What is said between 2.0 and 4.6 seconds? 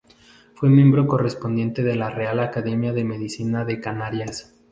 Real Academia de Medicina de Canarias.